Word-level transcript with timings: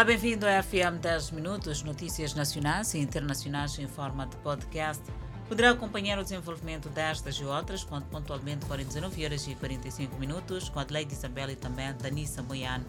Olá, 0.00 0.06
bem-vindo 0.06 0.46
a 0.46 0.62
FM 0.62 0.98
10 0.98 1.32
Minutos, 1.32 1.82
notícias 1.82 2.32
nacionais 2.32 2.94
e 2.94 2.98
internacionais 2.98 3.78
em 3.78 3.86
forma 3.86 4.26
de 4.26 4.34
podcast. 4.36 5.02
Poderá 5.46 5.72
acompanhar 5.72 6.18
o 6.18 6.22
desenvolvimento 6.22 6.88
destas 6.88 7.34
e 7.34 7.44
outras 7.44 7.84
quando 7.84 8.06
pontualmente 8.06 8.64
forem 8.64 8.86
19 8.86 9.22
horas 9.26 9.46
e 9.46 9.54
45 9.54 10.16
minutos 10.18 10.70
com 10.70 10.78
a 10.78 10.82
Adelaide 10.82 11.12
Isabel 11.12 11.50
e 11.50 11.54
também 11.54 11.92
Danissa 12.00 12.42
Moiane. 12.42 12.86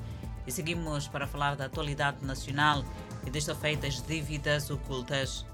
E 0.48 0.52
seguimos 0.54 1.10
para 1.10 1.28
falar 1.28 1.58
da 1.58 1.66
atualidade 1.66 2.26
nacional 2.26 2.82
e 3.28 3.30
desta 3.30 3.54
feita 3.54 3.88
as 3.88 4.02
dívidas 4.02 4.70
ocultas. 4.70 5.46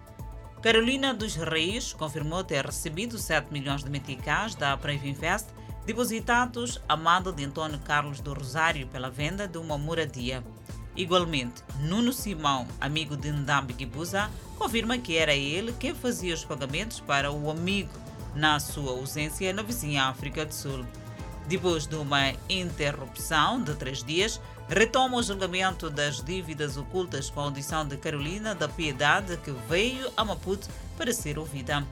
Carolina 0.61 1.11
dos 1.11 1.35
Reis 1.37 1.91
confirmou 1.91 2.43
ter 2.43 2.63
recebido 2.63 3.17
7 3.17 3.51
milhões 3.51 3.83
de 3.83 3.89
meticais 3.89 4.53
da 4.53 4.75
Brave 4.75 5.09
Invest 5.09 5.47
depositados 5.87 6.79
a 6.87 6.95
mando 6.95 7.33
de 7.33 7.43
Antônio 7.43 7.79
Carlos 7.79 8.19
do 8.19 8.31
Rosário 8.31 8.85
pela 8.89 9.09
venda 9.09 9.47
de 9.47 9.57
uma 9.57 9.75
moradia. 9.75 10.43
Igualmente, 10.97 11.63
Nuno 11.79 12.11
Simão, 12.11 12.67
amigo 12.81 13.15
de 13.15 13.31
Ndambi 13.31 13.75
Gibuza, 13.77 14.31
confirma 14.57 14.97
que 14.97 15.15
era 15.15 15.35
ele 15.35 15.71
quem 15.79 15.93
fazia 15.93 16.33
os 16.33 16.43
pagamentos 16.43 16.99
para 16.99 17.31
o 17.31 17.51
amigo 17.51 17.91
na 18.33 18.59
sua 18.59 18.93
ausência 18.93 19.53
na 19.53 19.61
vizinha 19.61 20.05
África 20.05 20.43
do 20.43 20.53
Sul. 20.53 20.83
Depois 21.47 21.85
de 21.85 21.95
uma 21.95 22.33
interrupção 22.49 23.61
de 23.61 23.75
três 23.75 24.03
dias, 24.03 24.41
retoma 24.67 25.17
o 25.17 25.23
julgamento 25.23 25.87
das 25.87 26.21
dívidas 26.21 26.77
ocultas 26.77 27.29
com 27.29 27.41
a 27.41 27.43
audição 27.43 27.87
de 27.87 27.95
Carolina 27.95 28.55
da 28.55 28.67
Piedade, 28.67 29.37
que 29.37 29.51
veio 29.69 30.11
a 30.17 30.25
Maputo 30.25 30.67
para 30.97 31.13
ser 31.13 31.37
ouvida. 31.37 31.85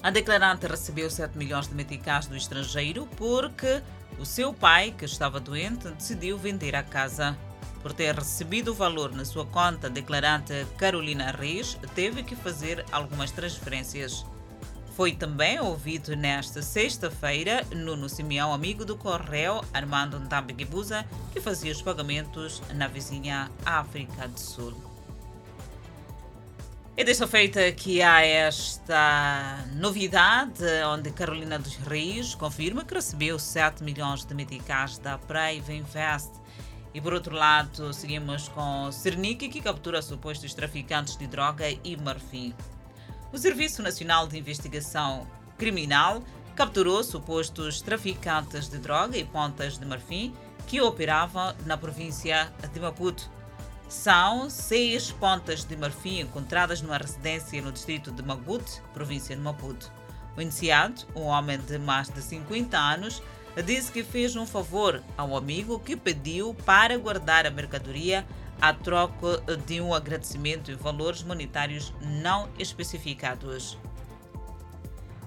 A 0.00 0.10
declarante 0.10 0.66
recebeu 0.66 1.10
7 1.10 1.36
milhões 1.36 1.66
de 1.66 1.74
meticais 1.74 2.26
do 2.26 2.36
estrangeiro 2.36 3.08
porque 3.16 3.82
o 4.16 4.24
seu 4.24 4.54
pai, 4.54 4.94
que 4.96 5.04
estava 5.04 5.40
doente, 5.40 5.88
decidiu 5.90 6.38
vender 6.38 6.76
a 6.76 6.84
casa. 6.84 7.36
Por 7.82 7.94
ter 7.94 8.14
recebido 8.14 8.72
o 8.72 8.74
valor 8.74 9.12
na 9.12 9.24
sua 9.24 9.46
conta, 9.46 9.88
declarante 9.88 10.66
Carolina 10.76 11.30
Reis 11.30 11.78
teve 11.94 12.22
que 12.22 12.36
fazer 12.36 12.84
algumas 12.92 13.30
transferências. 13.30 14.26
Foi 14.94 15.12
também 15.12 15.58
ouvido 15.58 16.14
nesta 16.14 16.60
sexta-feira 16.60 17.64
Nuno 17.74 18.06
Simeão, 18.06 18.52
amigo 18.52 18.84
do 18.84 18.96
Correio, 18.96 19.62
Armando 19.72 20.20
Ndambeguibuza, 20.20 21.06
que 21.32 21.40
fazia 21.40 21.72
os 21.72 21.80
pagamentos 21.80 22.62
na 22.74 22.86
vizinha 22.86 23.50
África 23.64 24.28
do 24.28 24.38
Sul. 24.38 24.74
E 26.94 27.02
desta 27.02 27.26
feita 27.26 27.72
que 27.72 28.02
há 28.02 28.20
esta 28.20 29.64
novidade, 29.72 30.62
onde 30.86 31.10
Carolina 31.12 31.58
dos 31.58 31.76
Reis 31.76 32.34
confirma 32.34 32.84
que 32.84 32.92
recebeu 32.92 33.38
7 33.38 33.82
milhões 33.82 34.22
de 34.26 34.34
meticais 34.34 34.98
da 34.98 35.16
Brave 35.16 35.72
Invest 35.74 36.30
e 36.92 37.00
por 37.00 37.12
outro 37.12 37.34
lado, 37.34 37.92
seguimos 37.92 38.48
com 38.48 38.90
Cernic, 38.90 39.48
que 39.48 39.60
captura 39.60 40.02
supostos 40.02 40.54
traficantes 40.54 41.16
de 41.16 41.26
droga 41.26 41.68
e 41.70 41.96
marfim. 41.96 42.54
O 43.32 43.38
Serviço 43.38 43.82
Nacional 43.82 44.26
de 44.26 44.38
Investigação 44.38 45.26
Criminal 45.56 46.22
capturou 46.56 47.02
supostos 47.04 47.80
traficantes 47.80 48.68
de 48.68 48.78
droga 48.78 49.16
e 49.16 49.24
pontas 49.24 49.78
de 49.78 49.86
marfim 49.86 50.34
que 50.66 50.80
operavam 50.80 51.54
na 51.64 51.76
província 51.76 52.52
de 52.72 52.80
Maputo. 52.80 53.30
São 53.88 54.50
seis 54.50 55.10
pontas 55.10 55.64
de 55.64 55.76
marfim 55.76 56.20
encontradas 56.20 56.82
numa 56.82 56.96
residência 56.96 57.62
no 57.62 57.72
distrito 57.72 58.12
de 58.12 58.22
Magut, 58.22 58.80
província 58.92 59.34
de 59.34 59.42
Maputo. 59.42 59.90
O 60.36 60.40
iniciado, 60.40 61.02
um 61.14 61.22
homem 61.22 61.58
de 61.58 61.78
mais 61.78 62.08
de 62.08 62.22
50 62.22 62.78
anos, 62.78 63.22
disse 63.64 63.90
que 63.90 64.04
fez 64.04 64.36
um 64.36 64.46
favor 64.46 65.02
ao 65.16 65.36
amigo 65.36 65.78
que 65.78 65.96
pediu 65.96 66.54
para 66.64 66.96
guardar 66.96 67.46
a 67.46 67.50
mercadoria 67.50 68.26
a 68.60 68.72
troca 68.72 69.40
de 69.66 69.80
um 69.80 69.94
agradecimento 69.94 70.70
em 70.70 70.76
valores 70.76 71.22
monetários 71.22 71.92
não 72.00 72.48
especificados. 72.58 73.78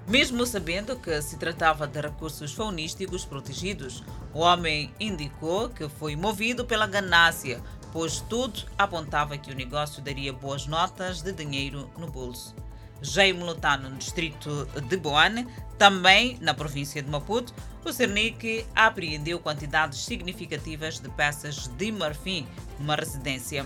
Mesmo 0.07 0.45
sabendo 0.45 0.97
que 0.97 1.21
se 1.21 1.37
tratava 1.37 1.87
de 1.87 1.99
recursos 1.99 2.53
faunísticos 2.53 3.23
protegidos, 3.23 4.03
o 4.33 4.39
homem 4.39 4.93
indicou 4.99 5.69
que 5.69 5.87
foi 5.87 6.15
movido 6.15 6.65
pela 6.65 6.85
ganância, 6.85 7.61
pois 7.91 8.19
tudo 8.19 8.65
apontava 8.77 9.37
que 9.37 9.51
o 9.51 9.55
negócio 9.55 10.01
daria 10.01 10.33
boas 10.33 10.67
notas 10.67 11.21
de 11.21 11.31
dinheiro 11.31 11.89
no 11.97 12.07
bolso. 12.11 12.53
Jaime 13.01 13.43
Lutano, 13.43 13.89
no 13.89 13.97
distrito 13.97 14.65
de 14.87 14.97
Boane, 14.97 15.47
também 15.77 16.37
na 16.41 16.53
província 16.53 17.01
de 17.01 17.09
Maputo, 17.09 17.53
o 17.85 17.91
Cernic 17.91 18.65
apreendeu 18.75 19.39
quantidades 19.39 19.99
significativas 19.99 20.99
de 20.99 21.09
peças 21.09 21.67
de 21.67 21.91
marfim 21.91 22.47
numa 22.79 22.95
residência. 22.95 23.65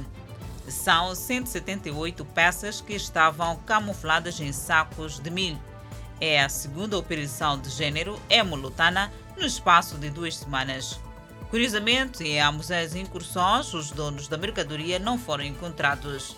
São 0.67 1.15
178 1.15 2.25
peças 2.25 2.81
que 2.81 2.93
estavam 2.93 3.55
camufladas 3.57 4.39
em 4.39 4.51
sacos 4.51 5.19
de 5.19 5.29
milho. 5.29 5.59
É 6.19 6.43
a 6.43 6.49
segunda 6.49 6.97
operação 6.97 7.59
de 7.59 7.69
gênero 7.69 8.19
hemolutana 8.29 9.11
no 9.37 9.45
espaço 9.45 9.97
de 9.97 10.09
duas 10.09 10.35
semanas. 10.35 10.99
Curiosamente, 11.49 12.23
em 12.23 12.41
ambas 12.41 12.71
as 12.71 12.95
incursões, 12.95 13.73
os 13.73 13.91
donos 13.91 14.27
da 14.27 14.37
mercadoria 14.37 14.99
não 14.99 15.17
foram 15.17 15.45
encontrados. 15.45 16.35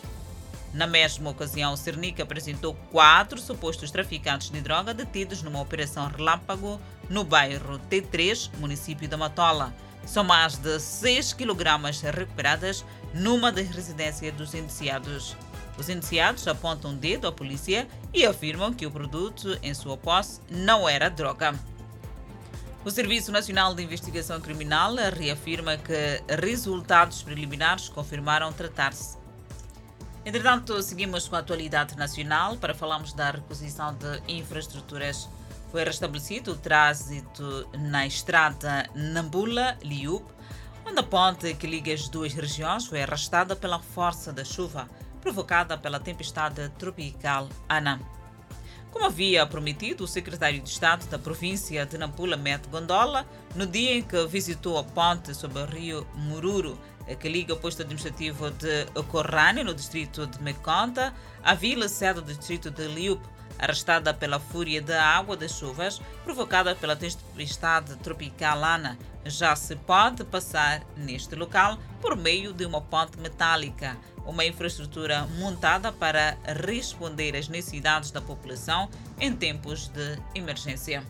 Na 0.74 0.85
mesma 0.85 1.31
ocasião, 1.31 1.74
o 1.74 1.78
Cernic 1.78 2.22
apresentou 2.22 2.75
quatro 2.91 3.40
supostos 3.40 3.90
traficantes 3.90 4.52
de 4.52 4.62
droga 4.62 4.94
detidos 4.94 5.41
numa 5.41 5.62
operação 5.62 6.07
relâmpago 6.07 6.80
no 7.09 7.24
bairro 7.24 7.80
T3, 7.90 8.52
município 8.57 9.09
da 9.09 9.18
Matola. 9.18 9.74
São 10.06 10.24
mais 10.24 10.57
de 10.57 10.80
6 10.80 11.34
kg 11.34 11.66
recuperadas 12.13 12.85
numa 13.13 13.52
das 13.52 13.68
residências 13.68 14.34
dos 14.35 14.53
indiciados. 14.53 15.35
Os 15.78 15.90
indiciados 15.90 16.47
apontam 16.47 16.91
o 16.91 16.96
dedo 16.96 17.28
à 17.28 17.31
polícia 17.31 17.88
e 18.13 18.25
afirmam 18.25 18.74
que 18.74 18.86
o 18.86 18.91
produto 18.91 19.57
em 19.63 19.74
sua 19.74 19.97
posse 19.97 20.41
não 20.50 20.88
era 20.88 21.09
droga. 21.09 21.56
O 22.86 22.91
Serviço 22.91 23.31
Nacional 23.31 23.75
de 23.75 23.84
Investigação 23.84 24.40
Criminal 24.40 24.96
reafirma 24.96 25.78
que 25.78 26.24
resultados 26.41 27.22
preliminares 27.22 27.90
confirmaram 27.90 28.53
tratar-se 28.53 29.19
Entretanto, 30.30 30.80
seguimos 30.84 31.28
com 31.28 31.36
a 31.36 31.40
atualidade 31.40 31.98
nacional 31.98 32.56
para 32.56 32.76
falarmos 32.76 33.14
da 33.14 33.32
reposição 33.32 33.96
de 33.96 34.22
infraestruturas. 34.32 35.28
Foi 35.72 35.84
restabelecido 35.84 36.52
o 36.52 36.56
trânsito 36.56 37.68
na 37.74 38.06
estrada 38.06 38.88
Nambula-Liup, 38.94 40.24
onde 40.86 41.00
a 41.00 41.02
ponte 41.02 41.56
que 41.56 41.66
liga 41.66 41.92
as 41.92 42.08
duas 42.08 42.32
regiões 42.32 42.86
foi 42.86 43.02
arrastada 43.02 43.56
pela 43.56 43.80
força 43.80 44.32
da 44.32 44.46
chuva 44.46 44.88
provocada 45.20 45.76
pela 45.80 46.00
tempestade 46.00 46.70
tropical 46.78 47.50
Ana. 47.68 48.00
Como 48.92 49.06
havia 49.06 49.48
prometido 49.48 50.04
o 50.04 50.08
secretário 50.08 50.62
de 50.62 50.70
Estado 50.70 51.08
da 51.08 51.18
província 51.18 51.88
de 51.88 51.98
Nampula, 51.98 52.38
Met 52.38 52.68
Gondola, 52.70 53.26
no 53.56 53.66
dia 53.66 53.96
em 53.96 54.04
que 54.04 54.28
visitou 54.28 54.78
a 54.78 54.84
ponte 54.84 55.34
sobre 55.34 55.60
o 55.60 55.66
rio 55.66 56.08
Mururu, 56.14 56.78
que 57.16 57.30
liga 57.30 57.53
o 57.53 57.58
posto 57.58 57.81
administrativo 57.81 58.52
de 58.52 58.86
Corrane, 59.08 59.64
no 59.64 59.74
distrito 59.74 60.28
de 60.28 60.42
Meconta, 60.42 61.14
à 61.44 61.53
vila 61.53 61.88
sede 61.88 62.22
do 62.22 62.34
distrito 62.34 62.70
de 62.70 62.88
Liup, 62.88 63.22
arrastada 63.58 64.14
pela 64.14 64.40
fúria 64.40 64.81
da 64.81 65.03
água 65.03 65.36
das 65.36 65.52
chuvas 65.52 66.02
provocada 66.24 66.75
pela 66.75 66.96
tempestade 66.96 67.96
tropical 67.98 68.64
Ana. 68.64 68.98
Já 69.25 69.56
se 69.56 69.75
pode 69.75 70.24
passar 70.24 70.81
neste 70.96 71.36
local 71.36 71.78
por 72.02 72.16
meio 72.16 72.53
de 72.53 72.66
uma 72.66 72.80
ponte 72.80 73.19
metálica, 73.19 73.98
uma 74.25 74.46
infraestrutura 74.46 75.28
montada 75.38 75.92
para 75.92 76.38
responder 76.66 77.36
às 77.36 77.50
necessidades 77.50 78.12
da 78.12 78.22
população 78.22 78.90
em 79.19 79.36
tempos 79.36 79.90
de 79.90 80.18
emergência. 80.34 81.03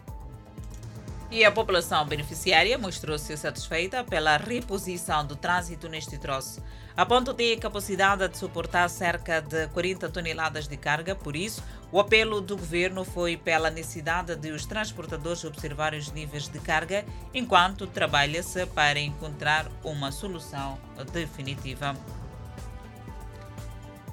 E 1.32 1.46
a 1.46 1.52
população 1.52 2.08
beneficiária 2.08 2.76
mostrou-se 2.76 3.38
satisfeita 3.38 4.04
pela 4.04 4.36
reposição 4.38 5.24
do 5.24 5.36
trânsito 5.36 5.88
neste 5.88 6.18
troço. 6.18 6.60
A 6.98 7.06
ponto 7.06 7.36
tem 7.36 7.58
capacidade 7.58 8.28
de 8.28 8.36
suportar 8.36 8.90
cerca 8.90 9.40
de 9.40 9.68
40 9.68 10.10
toneladas 10.10 10.68
de 10.68 10.76
carga, 10.76 11.14
por 11.14 11.36
isso, 11.36 11.64
o 11.92 12.00
apelo 12.00 12.42
do 12.42 12.58
governo 12.58 13.06
foi 13.06 13.38
pela 13.38 13.70
necessidade 13.70 14.36
de 14.36 14.52
os 14.52 14.66
transportadores 14.66 15.44
observarem 15.44 16.00
os 16.00 16.12
níveis 16.12 16.48
de 16.48 16.60
carga 16.60 17.06
enquanto 17.32 17.86
trabalha-se 17.86 18.66
para 18.66 19.00
encontrar 19.00 19.68
uma 19.84 20.12
solução 20.12 20.80
definitiva. 21.14 21.96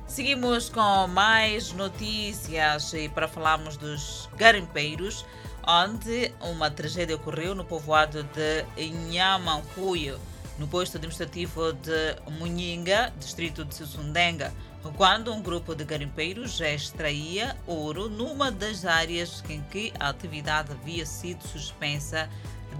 Seguimos 0.06 0.68
com 0.68 1.08
mais 1.08 1.72
notícias 1.72 2.92
e 2.92 3.08
para 3.08 3.26
falarmos 3.26 3.76
dos 3.76 4.28
garimpeiros 4.36 5.26
onde 5.66 6.32
uma 6.40 6.70
tragédia 6.70 7.16
ocorreu 7.16 7.54
no 7.54 7.64
povoado 7.64 8.22
de 8.22 8.64
Nhamancuyo, 9.10 10.18
no 10.58 10.68
posto 10.68 10.96
administrativo 10.96 11.72
de 11.72 12.16
Munhinga, 12.38 13.12
distrito 13.18 13.64
de 13.64 13.74
Sussundenga, 13.74 14.54
quando 14.96 15.32
um 15.32 15.42
grupo 15.42 15.74
de 15.74 15.84
garimpeiros 15.84 16.56
já 16.56 16.70
extraía 16.70 17.56
ouro 17.66 18.08
numa 18.08 18.52
das 18.52 18.84
áreas 18.84 19.42
em 19.48 19.60
que 19.62 19.92
a 19.98 20.08
atividade 20.08 20.70
havia 20.70 21.04
sido 21.04 21.42
suspensa 21.46 22.30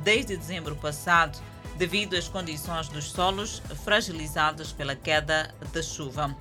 desde 0.04 0.36
dezembro 0.36 0.76
passado. 0.76 1.38
devido 1.76 2.16
às 2.16 2.28
condições 2.28 2.88
dos 2.88 3.10
solos 3.10 3.62
fragilizados 3.84 4.72
pela 4.72 4.96
queda 4.96 5.54
da 5.72 5.82
chuva. 5.82 6.34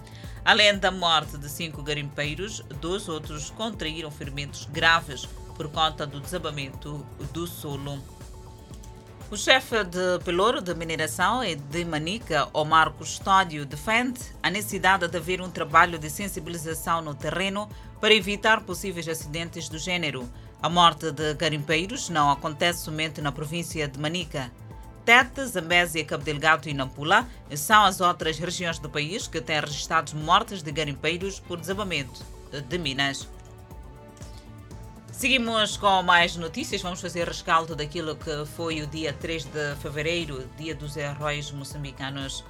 Além 0.44 0.78
da 0.78 0.92
morte 0.92 1.38
de 1.38 1.50
cinco 1.50 1.84
garimpeiros, 1.84 2.62
dois 2.80 3.10
outros 3.10 3.50
contraíram 3.50 4.12
ferimentos 4.12 4.66
graves 4.66 5.28
por 5.56 5.70
conta 5.70 6.06
do 6.06 6.20
desabamento 6.20 7.06
do 7.34 7.48
solo. 7.48 8.00
O 9.32 9.36
chefe 9.36 9.84
de 9.84 10.24
pelouro 10.24 10.62
de 10.62 10.76
mineração 10.76 11.44
e 11.44 11.56
de 11.56 11.84
Manica, 11.84 12.48
Omar 12.54 12.92
Custódio, 12.92 13.66
defende 13.66 14.22
a 14.44 14.52
necessidade 14.52 15.08
de 15.08 15.18
haver 15.18 15.42
um 15.42 15.50
trabalho 15.50 15.98
de 15.98 16.12
sensibilização 16.12 17.02
no 17.02 17.16
terreno 17.16 17.68
para 18.00 18.14
evitar 18.14 18.62
possíveis 18.62 19.08
acidentes 19.08 19.68
do 19.68 19.80
gênero. 19.80 20.30
A 20.62 20.70
morte 20.70 21.12
de 21.12 21.34
garimpeiros 21.34 22.08
não 22.08 22.30
acontece 22.30 22.84
somente 22.84 23.20
na 23.20 23.32
província 23.32 23.88
de 23.88 24.00
Manica. 24.00 24.52
Tete, 25.04 25.46
Zambésia, 25.46 26.06
Cabo 26.06 26.24
Delgado 26.24 26.70
e 26.70 26.74
Nampula 26.74 27.28
são 27.56 27.84
as 27.84 28.02
outras 28.02 28.38
regiões 28.38 28.80
do 28.80 28.90
país 28.90 29.28
que 29.28 29.42
têm 29.42 29.60
registrado 29.60 30.16
mortes 30.16 30.62
de 30.62 30.72
garimpeiros 30.72 31.40
por 31.40 31.60
desabamento 31.60 32.24
de 32.68 32.78
minas. 32.78 33.28
Seguimos 35.18 35.78
com 35.78 36.04
mais 36.04 36.36
notícias. 36.36 36.82
Vamos 36.82 37.00
fazer 37.00 37.26
rescaldo 37.26 37.74
daquilo 37.74 38.18
que 38.18 38.46
foi 38.48 38.82
o 38.82 38.88
dia 38.88 39.14
3 39.14 39.46
de 39.46 39.76
fevereiro, 39.82 40.46
dia 40.58 40.76
dos 40.76 40.98
heróis 40.98 41.52
moçambicanos. 41.52 42.44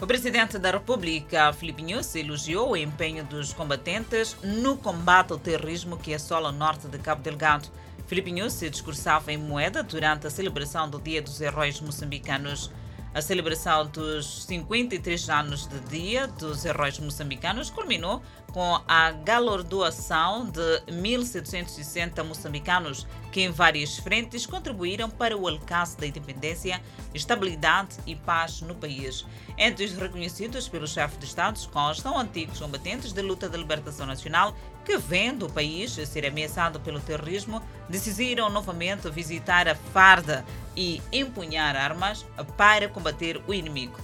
O 0.00 0.06
presidente 0.06 0.58
da 0.58 0.72
República, 0.72 1.52
Filipe 1.52 1.82
Nunes, 1.82 2.12
elogiou 2.16 2.72
o 2.72 2.76
empenho 2.76 3.24
dos 3.24 3.52
combatentes 3.52 4.36
no 4.42 4.76
combate 4.76 5.32
ao 5.32 5.38
terrorismo 5.38 5.96
que 5.96 6.12
assola 6.12 6.48
o 6.48 6.52
norte 6.52 6.88
de 6.88 6.98
Cabo 6.98 7.22
Delgado. 7.22 7.68
Filipe 8.08 8.32
Nunes 8.32 8.58
discursava 8.58 9.32
em 9.32 9.38
Moeda 9.38 9.80
durante 9.84 10.26
a 10.26 10.30
celebração 10.30 10.90
do 10.90 11.00
Dia 11.00 11.22
dos 11.22 11.40
Heróis 11.40 11.80
Moçambicanos. 11.80 12.72
A 13.14 13.22
celebração 13.22 13.86
dos 13.86 14.44
53 14.46 15.30
anos 15.30 15.68
de 15.68 15.78
Dia 15.88 16.26
dos 16.26 16.64
Heróis 16.64 16.98
Moçambicanos 16.98 17.70
culminou 17.70 18.20
com 18.54 18.80
a 18.86 19.10
galardoação 19.10 20.46
de 20.46 20.80
1.760 20.86 22.22
moçambicanos 22.22 23.04
que, 23.32 23.40
em 23.40 23.50
várias 23.50 23.98
frentes, 23.98 24.46
contribuíram 24.46 25.10
para 25.10 25.36
o 25.36 25.48
alcance 25.48 25.98
da 25.98 26.06
independência, 26.06 26.80
estabilidade 27.12 27.96
e 28.06 28.14
paz 28.14 28.60
no 28.60 28.76
país. 28.76 29.26
Entre 29.58 29.84
os 29.84 29.92
reconhecidos 29.94 30.68
pelo 30.68 30.86
chefe 30.86 31.18
de 31.18 31.24
Estado 31.24 31.58
constam 31.70 32.16
antigos 32.16 32.60
combatentes 32.60 33.12
da 33.12 33.22
luta 33.22 33.48
da 33.48 33.58
libertação 33.58 34.06
nacional 34.06 34.54
que, 34.84 34.96
vendo 34.98 35.46
o 35.46 35.52
país 35.52 35.90
ser 35.90 36.24
ameaçado 36.24 36.78
pelo 36.78 37.00
terrorismo, 37.00 37.60
decidiram 37.88 38.48
novamente 38.48 39.10
visitar 39.10 39.66
a 39.66 39.74
farda 39.74 40.44
e 40.76 41.02
empunhar 41.12 41.74
armas 41.74 42.24
para 42.56 42.88
combater 42.88 43.42
o 43.48 43.52
inimigo. 43.52 43.98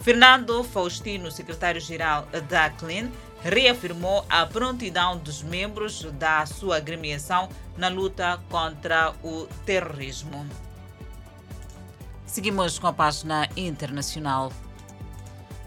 Fernando 0.00 0.62
Faustino, 0.62 1.30
secretário-geral 1.30 2.28
da 2.48 2.70
CLIN, 2.70 3.10
reafirmou 3.46 4.24
a 4.28 4.44
prontidão 4.44 5.16
dos 5.16 5.42
membros 5.42 6.02
da 6.12 6.44
sua 6.46 6.78
agremiação 6.78 7.48
na 7.76 7.88
luta 7.88 8.40
contra 8.50 9.14
o 9.22 9.46
terrorismo. 9.64 10.46
Seguimos 12.26 12.78
com 12.78 12.88
a 12.88 12.92
página 12.92 13.48
internacional. 13.56 14.52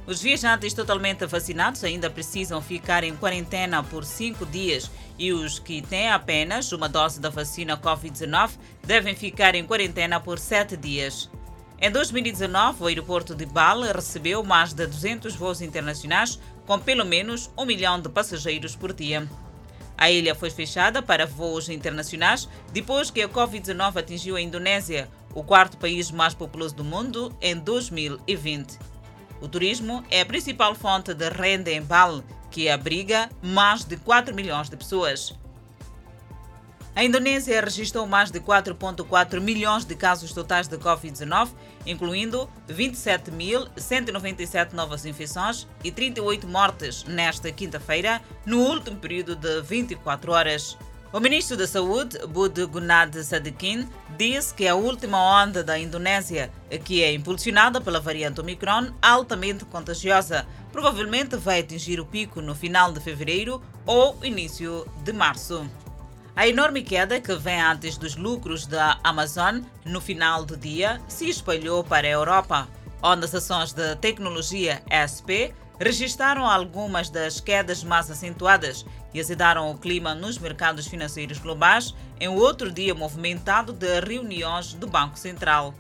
Os 0.06 0.22
viajantes 0.22 0.74
totalmente 0.74 1.26
vacinados 1.26 1.84
ainda 1.84 2.10
precisam 2.10 2.62
ficar 2.62 3.04
em 3.04 3.16
quarentena 3.16 3.84
por 3.84 4.04
cinco 4.04 4.46
dias 4.46 4.92
e 5.18 5.32
os 5.32 5.60
que 5.60 5.82
têm 5.82 6.10
apenas 6.10 6.72
uma 6.72 6.90
dose 6.90 7.20
da 7.20 7.30
vacina 7.30 7.78
Covid-19 7.78 8.52
devem 8.84 9.16
ficar 9.16 9.54
em 9.56 9.66
quarentena 9.66 10.20
por 10.20 10.40
sete 10.40 10.76
dias. 10.76 11.30
Em 11.82 11.90
2019, 11.90 12.84
o 12.84 12.88
aeroporto 12.88 13.34
de 13.34 13.46
Bale 13.46 13.94
recebeu 13.94 14.44
mais 14.44 14.74
de 14.74 14.86
200 14.86 15.34
voos 15.36 15.62
internacionais 15.62 16.38
com 16.66 16.78
pelo 16.78 17.06
menos 17.06 17.50
um 17.58 17.64
milhão 17.64 18.02
de 18.02 18.10
passageiros 18.10 18.76
por 18.76 18.92
dia. 18.92 19.26
A 19.98 20.12
ilha 20.12 20.36
foi 20.36 20.50
fechada 20.50 21.02
para 21.02 21.26
voos 21.26 21.70
internacionais 21.70 22.50
depois 22.74 23.10
que 23.10 23.22
a 23.22 23.30
Covid-19 23.30 23.96
atingiu 23.96 24.36
a 24.36 24.42
Indonésia, 24.42 25.10
o 25.34 25.42
quarto 25.42 25.78
país 25.78 26.12
mais 26.12 26.34
populoso 26.34 26.76
do 26.76 26.84
mundo, 26.84 27.34
em 27.42 27.56
2020. 27.56 28.78
O 29.40 29.48
turismo 29.48 30.04
é 30.12 30.20
a 30.20 30.26
principal 30.26 30.76
fonte 30.76 31.14
de 31.14 31.30
renda 31.30 31.72
em 31.72 31.82
Bali, 31.82 32.22
que 32.52 32.68
abriga 32.68 33.30
mais 33.42 33.86
de 33.86 33.96
4 33.96 34.36
milhões 34.36 34.70
de 34.70 34.76
pessoas. 34.76 35.34
A 36.96 37.04
Indonésia 37.04 37.62
registrou 37.62 38.08
mais 38.08 38.32
de 38.32 38.40
4,4 38.40 39.40
milhões 39.40 39.86
de 39.86 39.94
casos 39.96 40.34
totais 40.34 40.68
de 40.68 40.76
Covid-19, 40.78 41.50
incluindo 41.86 42.50
27.197 42.68 44.74
novas 44.74 45.06
infecções 45.06 45.68
e 45.84 45.92
38 45.92 46.48
mortes 46.48 47.04
nesta 47.06 47.52
quinta-feira, 47.52 48.20
no 48.46 48.60
último 48.60 48.98
período 48.98 49.36
de 49.36 49.62
24 49.62 50.32
horas. 50.32 50.76
O 51.12 51.20
ministro 51.20 51.58
da 51.58 51.66
Saúde, 51.66 52.20
Bud 52.28 52.66
Gunad 52.66 53.16
Sadikin, 53.24 53.90
disse 54.16 54.54
que 54.54 54.68
a 54.68 54.76
última 54.76 55.42
onda 55.42 55.64
da 55.64 55.80
Indonésia, 55.80 56.52
que 56.84 57.02
é 57.02 57.12
impulsionada 57.12 57.82
pela 57.82 58.00
variante 58.00 58.42
Omicron, 58.42 58.92
altamente 59.02 59.66
contagiosa, 59.66 60.46
provavelmente 60.72 61.36
vai 61.36 61.62
atingir 61.62 62.00
o 62.00 62.06
pico 62.06 62.42
no 62.42 62.54
final 62.54 62.92
de 62.92 63.00
fevereiro 63.00 63.60
ou 63.88 64.24
início 64.24 64.86
de 65.04 65.12
março. 65.12 65.68
A 66.40 66.48
enorme 66.48 66.84
queda 66.84 67.20
que 67.20 67.36
vem 67.36 67.62
antes 67.62 67.98
dos 67.98 68.16
lucros 68.16 68.66
da 68.66 68.98
Amazon 69.04 69.60
no 69.84 70.00
final 70.00 70.46
do 70.46 70.56
dia 70.56 71.02
se 71.06 71.28
espalhou 71.28 71.84
para 71.84 72.08
a 72.08 72.12
Europa, 72.12 72.66
onde 73.04 73.26
as 73.26 73.36
ações 73.36 73.74
de 73.74 73.94
tecnologia 73.98 74.82
SP 74.88 75.52
registraram 75.78 76.50
algumas 76.50 77.10
das 77.10 77.42
quedas 77.42 77.84
mais 77.84 78.10
acentuadas 78.10 78.86
e 79.14 79.20
azedaram 79.20 79.70
o 79.70 79.78
clima 79.78 80.16
nos 80.16 80.38
mercados 80.38 80.88
financeiros 80.88 81.40
globais 81.40 81.94
em 82.22 82.30
outro 82.30 82.72
dia 82.72 82.96
movimentado 82.96 83.74
de 83.74 84.00
reuniões 84.00 84.74
do 84.74 84.88
Banco 84.88 85.20
Central. 85.20 85.74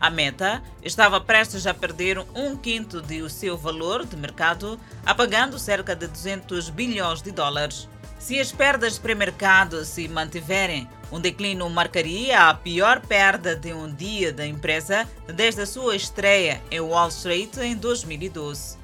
A 0.00 0.08
Meta 0.08 0.62
estava 0.84 1.20
prestes 1.20 1.66
a 1.66 1.74
perder 1.74 2.24
um 2.32 2.56
quinto 2.56 3.02
de 3.02 3.28
seu 3.28 3.56
valor 3.56 4.06
de 4.06 4.14
mercado, 4.14 4.78
apagando 5.04 5.58
cerca 5.58 5.96
de 5.96 6.06
200 6.06 6.70
bilhões 6.70 7.22
de 7.22 7.32
dólares. 7.32 7.88
Se 8.26 8.40
as 8.40 8.50
perdas 8.50 8.94
de 8.94 9.00
pré-mercado 9.02 9.84
se 9.84 10.08
mantiverem, 10.08 10.88
um 11.12 11.20
declínio 11.20 11.70
marcaria 11.70 12.48
a 12.48 12.54
pior 12.54 12.98
perda 12.98 13.54
de 13.54 13.72
um 13.72 13.94
dia 13.94 14.32
da 14.32 14.44
empresa 14.44 15.08
desde 15.32 15.60
a 15.60 15.66
sua 15.66 15.94
estreia 15.94 16.60
em 16.68 16.80
Wall 16.80 17.06
Street 17.06 17.56
em 17.58 17.76
2012. 17.76 18.78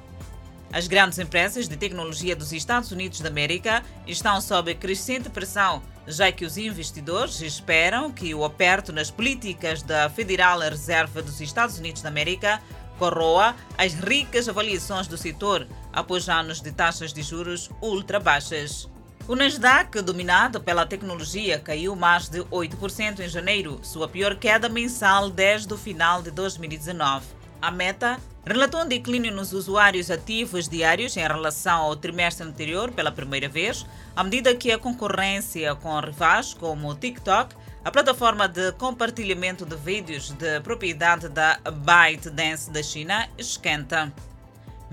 As 0.71 0.87
grandes 0.87 1.19
empresas 1.19 1.67
de 1.67 1.75
tecnologia 1.75 2.37
dos 2.37 2.53
Estados 2.53 2.93
Unidos 2.93 3.19
da 3.19 3.27
América 3.27 3.83
estão 4.07 4.39
sob 4.39 4.73
crescente 4.75 5.29
pressão, 5.29 5.83
já 6.07 6.31
que 6.31 6.45
os 6.45 6.57
investidores 6.57 7.41
esperam 7.41 8.13
que 8.13 8.33
o 8.33 8.45
aperto 8.45 8.93
nas 8.93 9.11
políticas 9.11 9.83
da 9.83 10.09
Federal 10.09 10.59
Reserva 10.59 11.21
dos 11.21 11.41
Estados 11.41 11.77
Unidos 11.77 12.01
da 12.01 12.07
América 12.07 12.61
corroa 12.97 13.53
as 13.77 13.93
ricas 13.93 14.47
avaliações 14.47 15.05
do 15.05 15.17
setor 15.17 15.67
após 15.91 16.29
anos 16.29 16.61
de 16.61 16.71
taxas 16.71 17.11
de 17.11 17.21
juros 17.21 17.69
ultra 17.81 18.21
baixas. 18.21 18.92
O 19.25 19.37
Nasdaq, 19.37 20.01
dominado 20.01 20.59
pela 20.59 20.85
tecnologia, 20.85 21.57
caiu 21.57 21.95
mais 21.95 22.27
de 22.27 22.41
8% 22.41 23.21
em 23.21 23.29
janeiro, 23.29 23.79
sua 23.81 24.05
pior 24.05 24.35
queda 24.35 24.67
mensal 24.67 25.29
desde 25.29 25.73
o 25.73 25.77
final 25.77 26.21
de 26.21 26.29
2019. 26.29 27.25
A 27.61 27.71
Meta 27.71 28.19
relatou 28.45 28.81
um 28.81 28.85
declínio 28.85 29.33
nos 29.33 29.53
usuários 29.53 30.11
ativos 30.11 30.67
diários 30.67 31.15
em 31.15 31.21
relação 31.21 31.83
ao 31.83 31.95
trimestre 31.95 32.45
anterior 32.45 32.91
pela 32.91 33.13
primeira 33.13 33.47
vez, 33.47 33.85
à 34.13 34.25
medida 34.25 34.53
que 34.53 34.73
a 34.73 34.77
concorrência 34.77 35.73
com 35.73 35.97
rivais 36.01 36.53
como 36.53 36.89
o 36.89 36.95
TikTok, 36.95 37.55
a 37.85 37.89
plataforma 37.89 38.45
de 38.49 38.73
compartilhamento 38.73 39.65
de 39.65 39.77
vídeos 39.77 40.31
de 40.31 40.59
propriedade 40.59 41.29
da 41.29 41.57
ByteDance 41.63 42.69
da 42.69 42.83
China, 42.83 43.29
esquenta. 43.37 44.11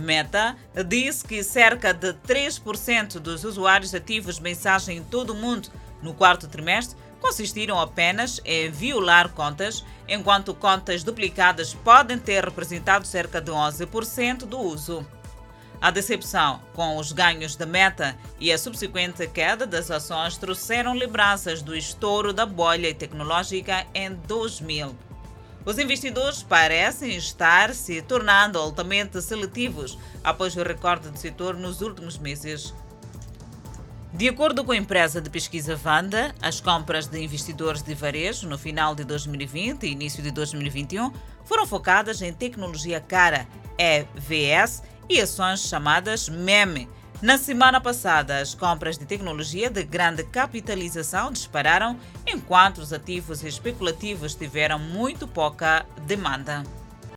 Meta 0.01 0.57
disse 0.87 1.25
que 1.25 1.43
cerca 1.43 1.93
de 1.93 2.15
3% 2.15 3.19
dos 3.19 3.45
usuários 3.45 3.95
ativos 3.95 4.37
de 4.37 4.43
mensagem 4.43 4.97
em 4.97 5.05
todo 5.05 5.31
o 5.31 5.37
mundo 5.37 5.69
no 6.03 6.15
quarto 6.15 6.49
trimestre 6.49 6.97
consistiram 7.21 7.79
apenas 7.79 8.41
em 8.47 8.71
violar 8.71 9.29
contas, 9.29 9.85
enquanto 10.09 10.55
contas 10.55 11.05
duplicadas 11.05 11.75
podem 11.75 12.19
ter 12.19 12.43
representado 12.43 13.07
cerca 13.07 13.43
de 13.43 13.53
11% 13.53 14.47
do 14.47 14.59
uso. 14.59 15.07
A 15.83 15.91
decepção 15.91 16.63
com 16.75 16.97
os 16.97 17.13
ganhos 17.13 17.55
da 17.57 17.67
meta 17.67 18.17
e 18.39 18.51
a 18.51 18.57
subsequente 18.57 19.27
queda 19.29 19.67
das 19.67 19.91
ações 19.91 20.39
trouxeram 20.39 20.95
lembranças 20.95 21.61
do 21.61 21.77
estouro 21.77 22.33
da 22.33 22.47
bolha 22.47 22.95
tecnológica 22.95 23.87
em 23.95 24.15
2000. 24.15 25.10
Os 25.65 25.79
investidores 25.79 26.43
parecem 26.43 27.15
estar 27.17 27.75
se 27.75 28.01
tornando 28.03 28.59
altamente 28.59 29.21
seletivos 29.21 29.99
após 30.25 30.57
o 30.57 30.63
recorde 30.63 31.11
do 31.11 31.19
setor 31.19 31.55
nos 31.55 31.81
últimos 31.83 32.19
meses. 32.19 32.75
De 34.13 34.29
acordo 34.29 34.65
com 34.65 34.73
a 34.73 34.77
empresa 34.77 35.21
de 35.21 35.31
pesquisa 35.31 35.77
Vanda, 35.77 36.35
as 36.43 36.61
compras 36.61 37.07
de 37.07 37.23
investidores 37.23 37.83
de 37.83 37.95
varejo 37.95 38.49
no 38.49 38.59
final 38.59 38.95
de 38.95 39.05
2020 39.05 39.85
e 39.85 39.93
início 39.93 40.23
de 40.23 40.31
2021 40.31 41.13
foram 41.45 41.67
focadas 41.67 42.21
em 42.21 42.33
tecnologia 42.33 43.01
cara, 43.01 43.47
EVS, 43.79 44.83
e 45.11 45.21
ações 45.21 45.61
chamadas 45.61 46.29
MEME. 46.29 46.89
Na 47.23 47.37
semana 47.37 47.79
passada, 47.83 48.39
as 48.39 48.55
compras 48.55 48.97
de 48.97 49.05
tecnologia 49.05 49.69
de 49.69 49.83
grande 49.83 50.25
capitalização 50.25 51.31
dispararam, 51.31 51.99
enquanto 52.27 52.79
os 52.79 52.95
ativos 52.95 53.45
especulativos 53.45 54.35
tiveram 54.35 54.79
muito 54.79 55.29
pouca 55.29 55.85
demanda. 56.07 56.63